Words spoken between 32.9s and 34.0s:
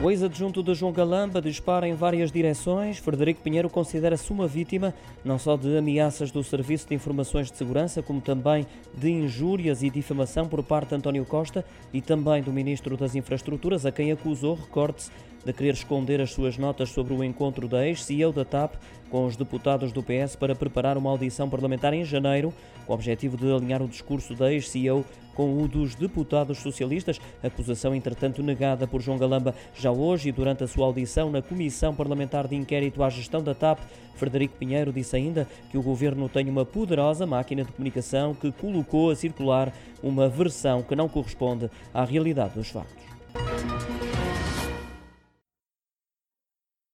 à Gestão da TAP.